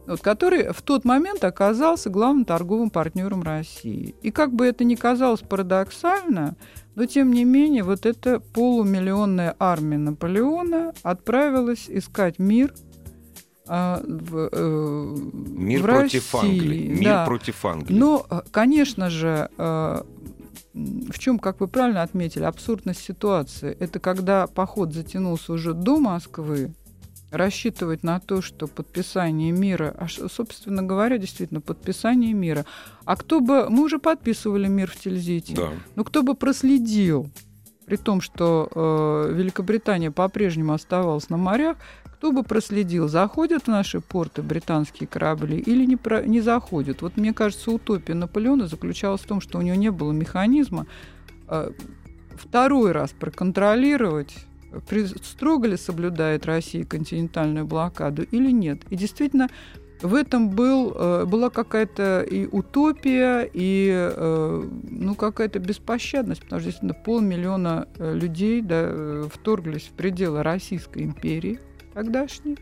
[0.06, 4.14] вот, который в тот момент оказался главным торговым партнером России.
[4.22, 6.56] И как бы это ни казалось парадоксально,
[6.96, 12.74] но тем не менее вот эта полумиллионная армия Наполеона отправилась искать мир
[13.68, 16.50] а, в, э, Мир в против России.
[16.50, 16.88] Англии.
[16.88, 17.26] Мир Да.
[17.26, 17.98] против Англии.
[17.98, 20.02] Но, э, конечно же, э,
[20.72, 26.74] в чем, как вы правильно отметили, абсурдность ситуации, это когда поход затянулся уже до Москвы,
[27.30, 32.64] рассчитывать на то, что подписание мира, а, собственно говоря, действительно, подписание мира.
[33.04, 35.70] А кто бы, мы уже подписывали мир в Тильзите, Да.
[35.96, 37.28] но кто бы проследил,
[37.86, 44.00] при том, что э, Великобритания по-прежнему оставалась на морях, кто бы проследил, заходят в наши
[44.00, 47.02] порты британские корабли или не, про, не заходят.
[47.02, 50.86] Вот мне кажется, утопия Наполеона заключалась в том, что у него не было механизма
[51.48, 51.70] э,
[52.34, 54.34] второй раз проконтролировать,
[55.22, 58.82] строго ли соблюдает Россия континентальную блокаду или нет.
[58.90, 59.48] И действительно,
[60.02, 66.66] в этом был, э, была какая-то и утопия, и э, ну, какая-то беспощадность, потому что
[66.66, 71.60] действительно полмиллиона э, людей да, вторглись в пределы Российской империи
[71.94, 72.58] тогдашней.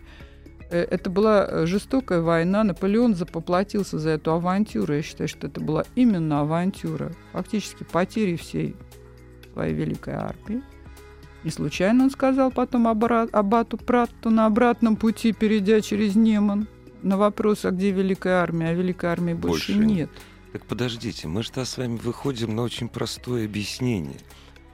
[0.70, 2.64] Это была жестокая война.
[2.64, 4.94] Наполеон запоплатился за эту авантюру.
[4.94, 7.12] Я считаю, что это была именно авантюра.
[7.32, 8.74] Фактически потери всей
[9.52, 10.62] своей великой армии.
[11.44, 16.66] Не случайно он сказал потом аббату Пратту на обратном пути, перейдя через Неман,
[17.02, 20.10] на вопрос, а где Великая Армия, а Великой Армии больше, больше нет.
[20.52, 24.18] Так подождите, мы же с вами выходим на очень простое объяснение.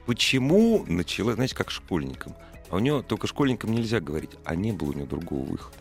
[0.05, 2.35] Почему начала, знаете, как школьникам?
[2.69, 5.77] А у него только школьникам нельзя говорить, а не было у него другого выхода.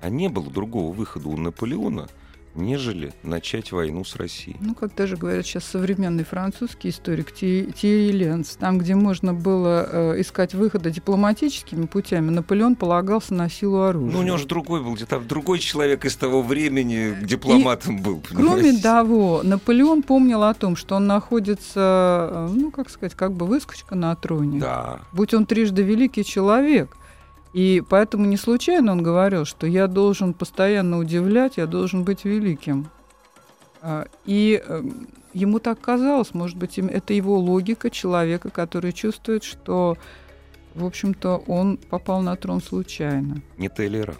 [0.00, 2.08] А не было другого выхода у Наполеона–
[2.56, 4.56] нежели начать войну с Россией.
[4.60, 10.20] Ну, как даже говорят сейчас современный французский историк Тири Ленц, там, где можно было э,
[10.20, 14.12] искать выхода дипломатическими путями, Наполеон полагался на силу оружия.
[14.12, 18.20] Ну, у него же другой был, где-то другой человек из того времени дипломатом И, был.
[18.20, 18.62] Понимаете?
[18.62, 23.46] Кроме того, Наполеон помнил о том, что он находится, э, ну, как сказать, как бы
[23.46, 24.60] выскочка на троне.
[24.60, 25.00] Да.
[25.12, 26.96] Будь он трижды великий человек–
[27.56, 32.90] и поэтому не случайно он говорил, что я должен постоянно удивлять, я должен быть великим.
[33.80, 39.96] А, и эм, ему так казалось, может быть, это его логика человека, который чувствует, что,
[40.74, 43.40] в общем-то, он попал на трон случайно.
[43.56, 44.16] Не Тейлера.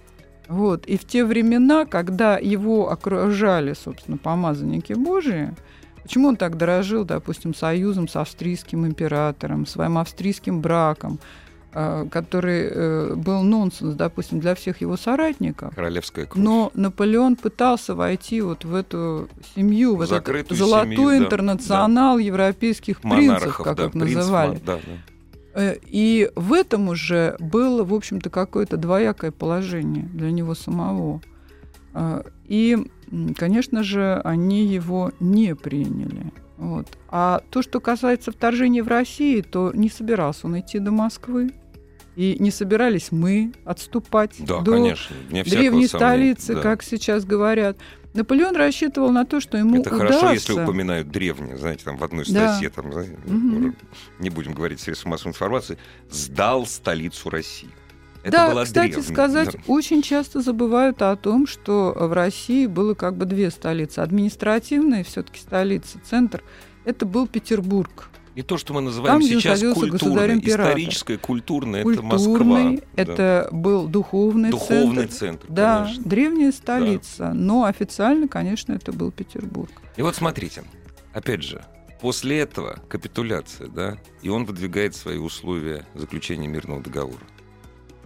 [0.48, 0.86] Вот.
[0.86, 5.54] И в те времена, когда его окружали, собственно, помазанники Божии,
[6.02, 11.18] почему он так дорожил, допустим, союзом с австрийским императором, своим австрийским браком,
[12.10, 15.74] который э, был нонсенс, допустим, для всех его соратников.
[15.74, 16.42] Королевская кровь.
[16.42, 22.22] Но Наполеон пытался войти вот в эту семью, в этот золотой семью, интернационал да.
[22.22, 24.60] европейских Монархов, принцев, как да, их называли.
[24.64, 25.60] Да, да.
[25.60, 31.20] Э, и в этом уже было, в общем-то, какое-то двоякое положение для него самого.
[32.44, 32.76] И,
[33.36, 36.32] конечно же, они его не приняли.
[36.56, 36.86] Вот.
[37.08, 41.50] А то, что касается вторжения в Россию, то не собирался он идти до Москвы.
[42.16, 46.62] И не собирались мы отступать да, до конечно, древней столицы, да.
[46.62, 47.76] как сейчас говорят.
[48.14, 50.18] Наполеон рассчитывал на то, что ему Это удастся...
[50.20, 52.82] хорошо, если упоминают древние, знаете, там в одной статье, да.
[52.82, 53.74] там, знаете, угу.
[54.18, 55.76] не будем говорить средства массовой информации,
[56.10, 57.68] сдал столицу России.
[58.22, 59.12] Это да, была кстати древняя.
[59.12, 59.58] сказать, да.
[59.66, 63.98] очень часто забывают о том, что в России было как бы две столицы.
[63.98, 66.42] Административная все-таки столица, центр,
[66.84, 68.08] это был Петербург.
[68.36, 72.74] И то, что мы называем Там, сейчас культурной, историческое, культурное, это Москва.
[72.94, 73.56] Это да.
[73.56, 75.46] был духовный, духовный центр.
[75.46, 76.04] центр да, конечно.
[76.04, 77.18] древняя столица.
[77.18, 77.34] Да.
[77.34, 79.70] Но официально, конечно, это был Петербург.
[79.96, 80.64] И вот смотрите,
[81.14, 81.64] опять же,
[82.02, 87.24] после этого капитуляция, да, и он выдвигает свои условия заключения мирного договора.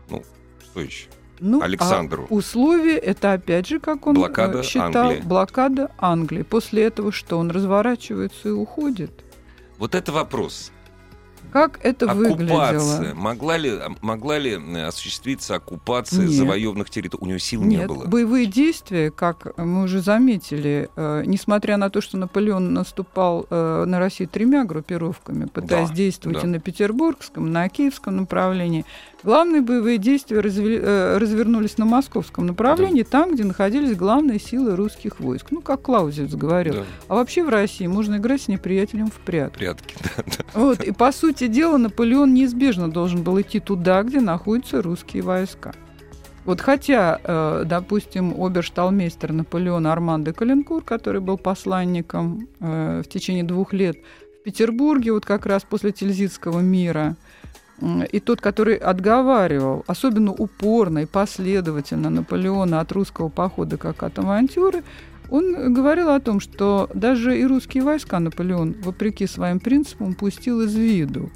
[0.09, 0.23] Ну,
[0.63, 1.09] что еще?
[1.41, 2.29] Ну, Александру.
[2.31, 5.23] А условия это опять же, как он блокада считал, Англии.
[5.27, 6.43] блокада Англии.
[6.43, 9.25] После этого что он разворачивается и уходит.
[9.81, 10.73] Вот это вопрос.
[11.53, 12.79] Как это оккупация.
[12.79, 13.15] выглядело?
[13.15, 14.55] Могла ли, могла ли
[14.87, 16.33] осуществиться оккупация Нет.
[16.33, 17.25] завоеванных территорий?
[17.25, 17.81] У него сил Нет.
[17.81, 18.05] не было.
[18.05, 23.99] Боевые действия, как мы уже заметили, э, несмотря на то, что Наполеон наступал э, на
[23.99, 26.47] Россию тремя группировками, пытаясь да, действовать да.
[26.47, 28.85] и на Петербургском, и на Киевском направлении,
[29.23, 33.09] Главные боевые действия э, развернулись на московском направлении, да.
[33.11, 35.49] там, где находились главные силы русских войск.
[35.51, 36.75] Ну, как Клаузевиц говорил.
[36.75, 36.85] Да.
[37.09, 39.59] А вообще в России можно играть с неприятелем в прятки.
[39.59, 40.61] Прятки, да, да.
[40.61, 45.75] Вот, и по сути дела Наполеон неизбежно должен был идти туда, где находятся русские войска.
[46.47, 53.45] Вот хотя, э, допустим, обершталмейстер Наполеона Арман де Калинкур, который был посланником э, в течение
[53.45, 53.97] двух лет
[54.41, 57.17] в Петербурге, вот как раз после Тильзитского мира–
[58.11, 64.83] и тот, который отговаривал особенно упорно и последовательно Наполеона от русского похода как от авантюры,
[65.31, 70.75] он говорил о том, что даже и русские войска Наполеон, вопреки своим принципам, пустил из
[70.75, 71.31] виду.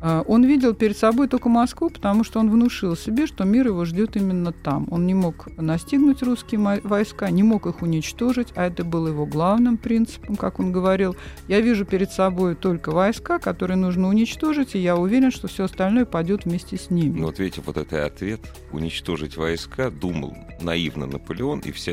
[0.00, 3.84] А, он видел перед собой только Москву, потому что он внушил себе, что мир его
[3.84, 4.86] ждет именно там.
[4.90, 9.76] Он не мог настигнуть русские войска, не мог их уничтожить, а это было его главным
[9.76, 11.16] принципом, как он говорил.
[11.48, 16.04] Я вижу перед собой только войска, которые нужно уничтожить, и я уверен, что все остальное
[16.04, 17.18] пойдет вместе с ними.
[17.18, 18.40] Ну вот видите, вот это ответ
[18.72, 21.92] уничтожить войска думал наивно Наполеон, и вся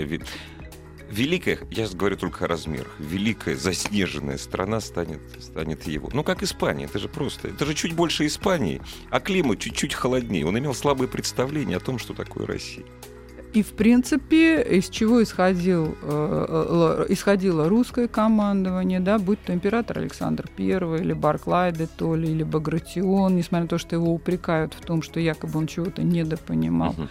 [1.09, 6.09] великая, я говорю только о размерах, великая заснеженная страна станет, станет его.
[6.13, 10.45] Ну, как Испания, это же просто, это же чуть больше Испании, а климат чуть-чуть холоднее.
[10.45, 12.85] Он имел слабое представление о том, что такое Россия.
[13.55, 19.99] И, в принципе, из чего исходил, э, э, исходило русское командование, да, будь то император
[19.99, 20.65] Александр I,
[20.99, 25.21] или Барклай де Толли, или Багратион, несмотря на то, что его упрекают в том, что
[25.21, 26.95] якобы он чего-то недопонимал.
[26.97, 27.07] Uh-huh.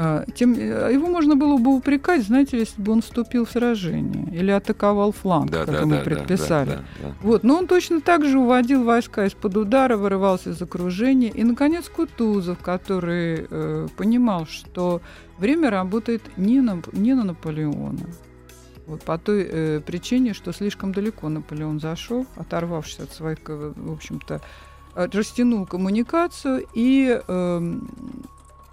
[0.00, 4.32] А, тем, э, его можно было бы упрекать, знаете, если бы он вступил в сражение
[4.32, 6.70] или атаковал фланг, да, как да, ему да, предписали.
[6.70, 7.14] Да, да, да.
[7.20, 7.42] Вот.
[7.42, 11.30] Но он точно так же уводил войска из-под удара, вырывался из окружения.
[11.30, 15.00] И, наконец, Кутузов, который э, понимал, что
[15.36, 18.06] время работает не на, не на Наполеона.
[18.86, 24.42] Вот по той э, причине, что слишком далеко Наполеон зашел, оторвавшись от своих, в общем-то,
[24.94, 27.72] растянул коммуникацию и э,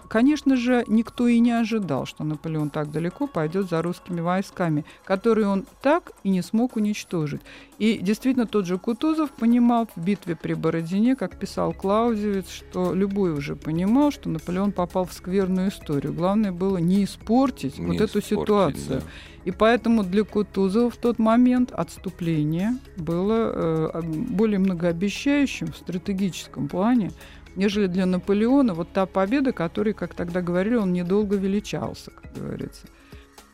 [0.08, 5.48] конечно же, никто и не ожидал, что Наполеон так далеко пойдет за русскими войсками, которые
[5.48, 7.40] он так и не смог уничтожить.
[7.78, 13.32] И действительно, тот же Кутузов понимал в битве при Бородине, как писал Клаузевиц, что любой
[13.32, 16.12] уже понимал, что Наполеон попал в скверную историю.
[16.12, 19.00] Главное было не испортить не вот эту ситуацию.
[19.00, 19.06] Да.
[19.44, 27.12] И поэтому для Кутузова в тот момент отступление было э, более многообещающим в стратегическом плане,
[27.56, 32.86] нежели для Наполеона вот та победа, которой, как тогда говорили, он недолго величался, как говорится.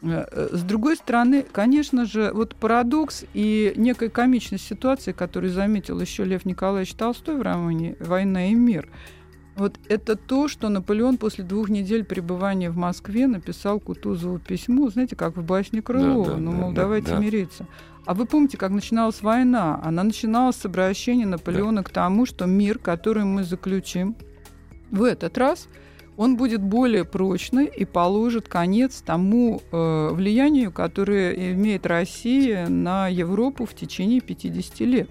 [0.03, 6.01] Э, э, с другой стороны, конечно же, вот парадокс и некая комичность ситуации, которую заметил
[6.01, 8.89] еще Лев Николаевич Толстой в романе «Война и мир»,
[9.55, 15.15] вот это то, что Наполеон после двух недель пребывания в Москве написал Кутузову письмо, знаете,
[15.15, 17.19] как в басне Крылова, да, да, ну, мол, да, давайте да.
[17.19, 17.67] мириться.
[18.05, 19.81] А вы помните, как начиналась война?
[19.83, 21.89] Она начиналась с обращения Наполеона да.
[21.89, 24.17] к тому, что мир, который мы заключим
[24.91, 25.69] в этот раз,
[26.17, 33.67] он будет более прочный и положит конец тому э, влиянию, которое имеет Россия на Европу
[33.67, 35.09] в течение 50 лет.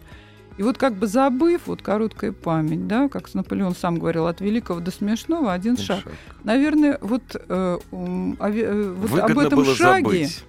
[0.57, 4.79] И вот как бы забыв, вот короткая память, да, как Наполеон сам говорил, от великого
[4.79, 6.03] до смешного один, шаг.
[6.03, 6.13] шаг.
[6.43, 10.43] Наверное, вот, э, э, вот об этом шаге забыть.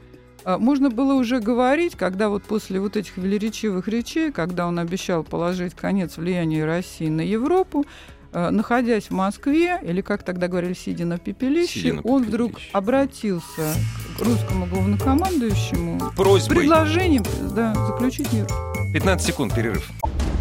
[0.45, 5.23] А, можно было уже говорить, когда вот после вот этих велеречивых речей, когда он обещал
[5.23, 7.85] положить конец влиянию России на Европу,
[8.33, 12.55] а, находясь в Москве, или как тогда говорили, сидя на пепелище, сидя на он вдруг
[12.73, 13.75] обратился
[14.19, 16.57] к русскому главнокомандующему Просьбой.
[16.57, 17.25] с предложением
[17.55, 18.47] да, заключить мир.
[18.93, 19.91] 15 секунд, перерыв.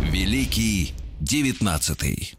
[0.02, 2.36] Великий девятнадцатый.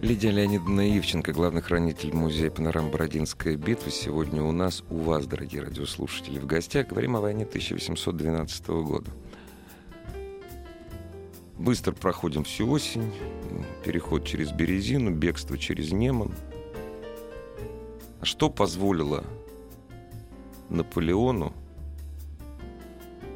[0.00, 3.90] Лидия Леонидовна Ивченко, главный хранитель музея панорам Бородинская битва.
[3.90, 6.86] Сегодня у нас, у вас, дорогие радиослушатели, в гостях.
[6.86, 9.10] Говорим о войне 1812 года.
[11.58, 13.12] Быстро проходим всю осень,
[13.84, 16.32] переход через Березину, бегство через Неман.
[18.20, 19.24] А что позволило
[20.68, 21.52] Наполеону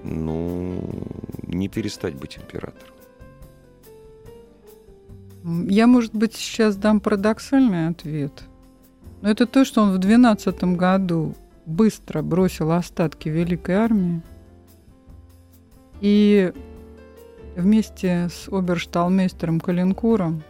[0.05, 0.89] ну,
[1.43, 2.92] не перестать быть императором?
[5.45, 8.45] Я, может быть, сейчас дам парадоксальный ответ.
[9.23, 11.35] Но это то, что он в 12 году
[11.67, 14.23] быстро бросил остатки Великой Армии
[16.01, 16.53] и
[17.57, 20.43] вместе с обершталмейстером Калинкуром,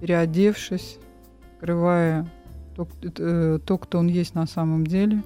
[0.00, 0.98] переодевшись,
[1.56, 2.28] скрывая
[2.76, 5.22] то, э, то, кто он есть на самом деле,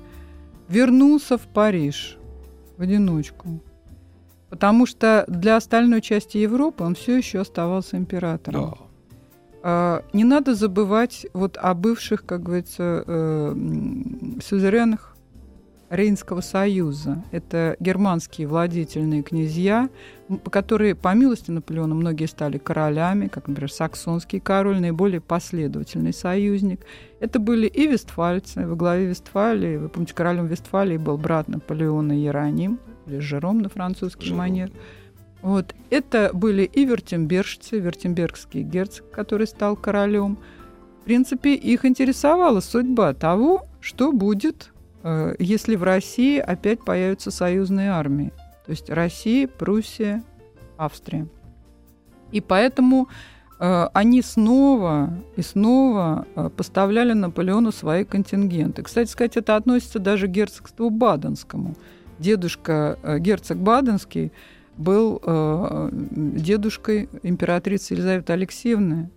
[0.68, 2.18] вернулся в Париж
[2.76, 3.60] в одиночку.
[4.48, 8.70] Потому что для остальной части Европы он все еще оставался императором.
[8.70, 8.86] Да.
[9.62, 13.54] А, не надо забывать вот о бывших, как говорится, э,
[14.40, 15.16] сюзеренах
[15.90, 17.24] Рейнского союза.
[17.30, 19.88] Это германские владетельные князья,
[20.50, 26.80] которые, по милости Наполеона, многие стали королями, как, например, саксонский король, наиболее последовательный союзник.
[27.20, 28.66] Это были и вестфальцы.
[28.66, 34.26] Во главе Вестфалии, вы помните, королем Вестфалии был брат Наполеона Иероним, или Жером на французский
[34.26, 34.38] Жером.
[34.38, 34.70] манер.
[35.42, 35.74] Вот.
[35.90, 40.38] Это были и вертембержцы, вертембергский герцог, который стал королем.
[41.00, 47.90] В принципе, их интересовала судьба того, что будет, э, если в России опять появятся союзные
[47.90, 48.32] армии.
[48.64, 50.24] То есть Россия, Пруссия,
[50.76, 51.28] Австрия.
[52.32, 53.08] И поэтому
[53.60, 58.82] э, они снова и снова э, поставляли Наполеону свои контингенты.
[58.82, 61.76] Кстати сказать, это относится даже к герцогству Баденскому–
[62.18, 64.32] дедушка э, герцог Баденский
[64.76, 69.10] был э, дедушкой императрицы Елизаветы Алексеевны,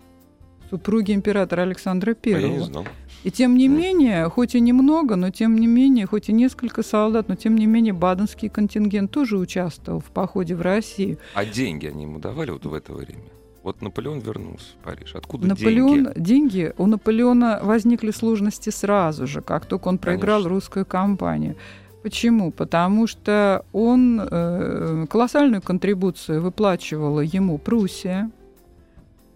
[0.70, 2.34] супруги императора Александра I.
[2.34, 2.86] А я не знал.
[3.24, 7.28] И тем не менее, хоть и немного, но тем не менее, хоть и несколько солдат,
[7.28, 11.18] но тем не менее баденский контингент тоже участвовал в походе в Россию.
[11.34, 13.26] А деньги они ему давали вот в это время?
[13.62, 15.16] Вот Наполеон вернулся в Париж.
[15.16, 16.20] Откуда Наполеон, деньги?
[16.20, 20.50] Деньги у Наполеона возникли сложности сразу же, как только он проиграл Конечно.
[20.50, 21.58] русскую кампанию.
[22.04, 22.52] Почему?
[22.52, 28.32] Потому что он э, колоссальную контрибуцию выплачивала ему Пруссия,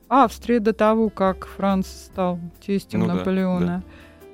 [0.07, 3.65] Австрия до того, как Франц стал тестем ну, Наполеона.
[3.65, 3.83] Да, да.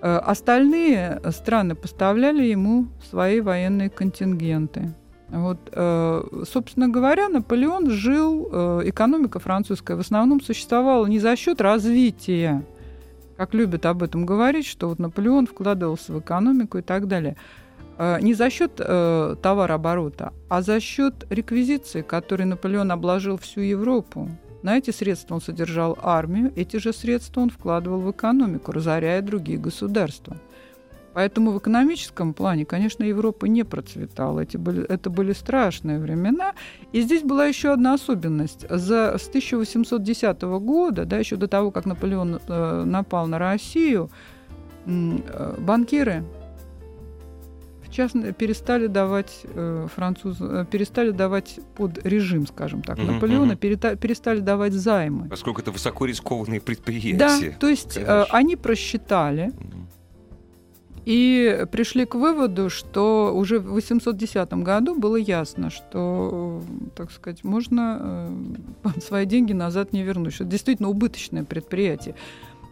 [0.02, 4.94] Э, остальные страны поставляли ему свои военные контингенты.
[5.30, 11.62] Вот, э, собственно говоря, Наполеон жил, э, экономика французская в основном существовала не за счет
[11.62, 12.64] развития,
[13.38, 17.38] как любят об этом говорить, что вот Наполеон вкладывался в экономику и так далее.
[18.00, 24.30] Э, не за счет э, товарооборота, а за счет реквизиции, которой Наполеон обложил всю Европу.
[24.64, 29.58] На эти средства он содержал армию, эти же средства он вкладывал в экономику, разоряя другие
[29.58, 30.38] государства.
[31.14, 34.42] Поэтому в экономическом плане, конечно, Европа не процветала.
[34.42, 36.54] Эти были, это были страшные времена.
[36.94, 38.66] И здесь была еще одна особенность.
[38.70, 44.10] За, с 1810 года, да, еще до того, как Наполеон э, напал на Россию,
[44.86, 46.24] э, банкиры
[47.90, 53.12] в частности, перестали давать э, француз, э, перестали давать под режим, скажем так, mm-hmm.
[53.14, 55.28] Наполеона, перета, перестали давать займы.
[55.30, 57.18] Поскольку это высоко рискованные предприятия.
[57.18, 59.48] Да, то есть э, они просчитали.
[59.48, 60.00] Mm-hmm
[61.10, 66.62] и пришли к выводу, что уже в 810 году было ясно, что,
[66.96, 67.98] так сказать, можно
[68.84, 72.14] э, свои деньги назад не вернуть, это действительно убыточное предприятие.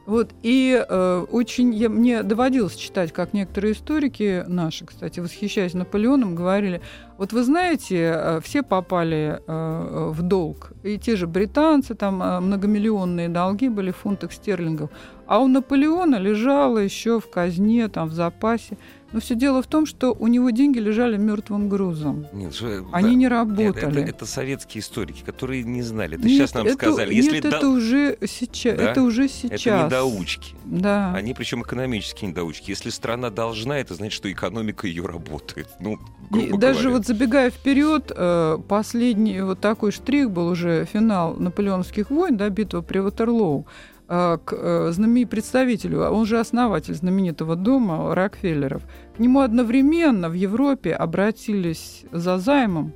[0.07, 6.33] Вот, и э, очень я, мне доводилось читать, как некоторые историки наши, кстати, восхищаясь Наполеоном,
[6.33, 6.81] говорили,
[7.17, 12.39] вот вы знаете, э, все попали э, в долг, и те же британцы, там э,
[12.39, 14.91] многомиллионные долги были в фунтах стерлингов,
[15.25, 18.77] а у Наполеона лежало еще в казне, там, в запасе
[19.11, 22.27] но все дело в том, что у него деньги лежали мертвым грузом.
[22.33, 23.65] Нет, что, Они да, не работали.
[23.65, 26.17] Нет, это, это советские историки, которые не знали.
[26.17, 27.13] Это нет, сейчас нам это, сказали.
[27.13, 27.57] Если нет, да...
[27.57, 28.77] это уже сейчас.
[28.77, 28.91] Да?
[28.91, 29.65] Это уже сейчас.
[29.65, 30.55] Это недоучки.
[30.65, 31.13] Да.
[31.13, 32.69] Они причем экономические недоучки.
[32.69, 35.67] Если страна должна, это значит, что экономика ее работает.
[35.79, 35.99] Ну,
[36.29, 36.97] грубо Даже говоря.
[36.97, 42.81] вот забегая вперед, э, последний вот такой штрих был уже финал наполеонских войн, да, битва
[42.81, 43.65] при Ватерлоу.
[44.09, 48.83] А, к э, знаменитому представителю, а он же основатель знаменитого дома Рокфеллеров.
[49.17, 52.93] К нему одновременно в Европе обратились за займом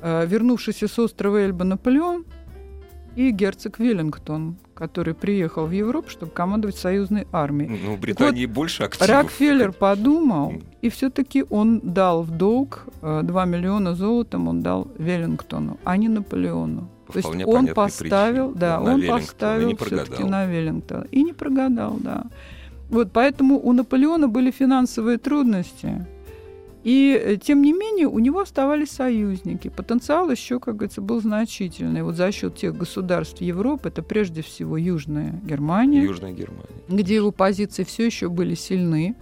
[0.00, 2.24] э, вернувшийся с острова Эльба Наполеон
[3.16, 7.80] и герцог Веллингтон, который приехал в Европу, чтобы командовать союзной армией.
[7.84, 9.08] Ну, в Британии вот больше активов.
[9.08, 15.80] Рокфеллер подумал, и все-таки он дал в долг 2 э, миллиона золотом, он дал Веллингтону,
[15.82, 16.93] а не Наполеону.
[17.12, 18.60] То есть он поставил, причине.
[18.60, 21.06] да, на он поставил все-таки на Веллингтон.
[21.10, 22.24] И не прогадал, да.
[22.88, 26.06] Вот поэтому у Наполеона были финансовые трудности.
[26.82, 29.68] И э, тем не менее у него оставались союзники.
[29.68, 32.02] Потенциал еще, как говорится, был значительный.
[32.02, 36.02] Вот за счет тех государств Европы, это прежде всего Южная Германия.
[36.02, 36.68] Южная Германия.
[36.88, 39.16] Где его позиции все еще были сильны.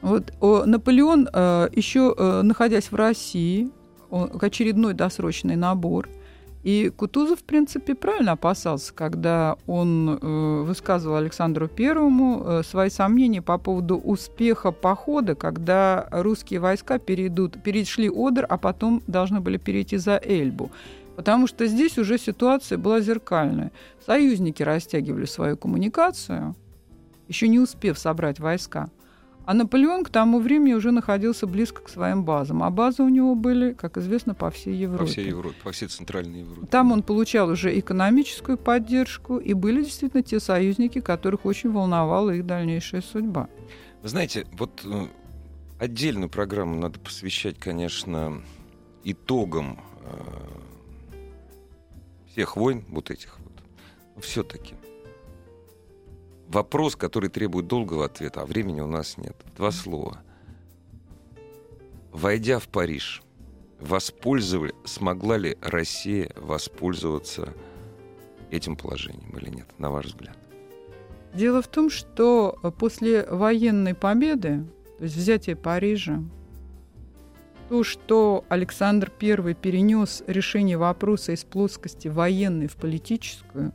[0.00, 3.70] Вот Наполеон, э, еще э, находясь в России,
[4.10, 6.08] очередной досрочный набор–
[6.62, 13.42] и Кутузов, в принципе, правильно опасался, когда он э, высказывал Александру Первому э, свои сомнения
[13.42, 19.96] по поводу успеха похода, когда русские войска перейдут, перешли Одер, а потом должны были перейти
[19.96, 20.70] за Эльбу.
[21.16, 23.72] Потому что здесь уже ситуация была зеркальная.
[24.06, 26.54] Союзники растягивали свою коммуникацию,
[27.26, 28.88] еще не успев собрать войска–
[29.44, 32.62] а Наполеон к тому времени уже находился близко к своим базам.
[32.62, 35.04] А базы у него были, как известно, по всей Европе.
[35.04, 36.66] По всей Европе, по всей Центральной Европе.
[36.66, 42.46] Там он получал уже экономическую поддержку, и были действительно те союзники, которых очень волновала их
[42.46, 43.48] дальнейшая судьба.
[44.02, 45.06] Вы знаете, вот э,
[45.78, 48.42] отдельную программу надо посвящать, конечно,
[49.04, 50.72] итогам э,
[52.30, 54.22] всех войн вот этих вот.
[54.24, 54.74] Все-таки
[56.52, 59.36] вопрос, который требует долгого ответа, а времени у нас нет.
[59.56, 60.22] Два слова.
[62.12, 63.22] Войдя в Париж,
[63.80, 67.54] воспользовали, смогла ли Россия воспользоваться
[68.50, 70.36] этим положением или нет, на ваш взгляд?
[71.34, 74.66] Дело в том, что после военной победы,
[74.98, 76.22] то есть взятия Парижа,
[77.70, 83.72] то, что Александр I перенес решение вопроса из плоскости военной в политическую,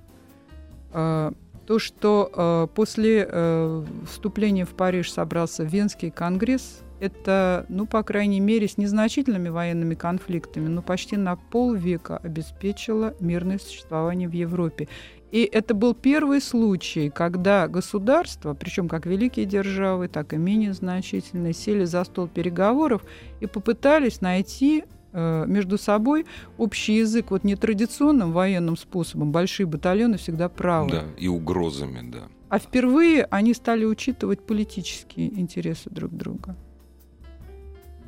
[0.93, 1.31] э,
[1.67, 8.39] то, что э, после э, вступления в Париж собрался Венский конгресс, это, ну, по крайней
[8.39, 14.87] мере, с незначительными военными конфликтами, но почти на полвека обеспечило мирное существование в Европе.
[15.29, 21.53] И это был первый случай, когда государства, причем как великие державы, так и менее значительные,
[21.53, 23.03] сели за стол переговоров
[23.41, 26.25] и попытались найти между собой
[26.57, 29.31] общий язык вот нетрадиционным военным способом.
[29.31, 30.91] Большие батальоны всегда правы.
[30.91, 32.27] Да, и угрозами, да.
[32.49, 36.55] А впервые они стали учитывать политические интересы друг друга.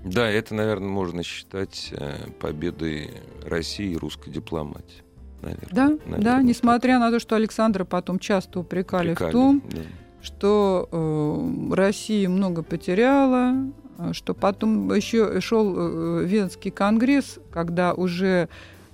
[0.06, 3.12] Да, это, наверное, можно считать э, победой
[3.46, 5.04] России и русской дипломатии.
[5.42, 9.64] Наверное, да, наверное, да, несмотря на то, что Александра потом часто упрекали, упрекали в том,
[9.70, 9.82] да.
[10.22, 18.50] что э, Россия много потеряла, Э, что потом еще шел э, Венский конгресс, когда уже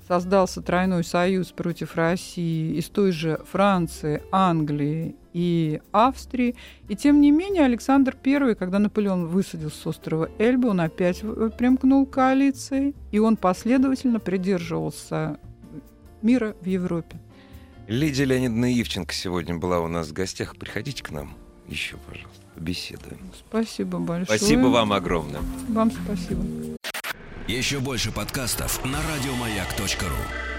[0.08, 6.56] создался тройной союз против России из той же Франции, Англии и Австрии.
[6.88, 11.49] И тем не менее Александр I, когда Наполеон высадился с острова Эльбы, он опять э,
[11.58, 15.39] примкнул к коалиции, и он последовательно придерживался
[16.22, 17.20] мира в Европе.
[17.88, 20.56] Лидия Леонидовна Ивченко сегодня была у нас в гостях.
[20.56, 21.34] Приходите к нам
[21.68, 23.20] еще, пожалуйста, беседуем.
[23.49, 24.38] Спасибо большое.
[24.38, 25.41] Спасибо вам огромное.
[25.70, 26.43] Вам спасибо.
[27.47, 30.55] Еще больше подкастов на радиомаяк.ру.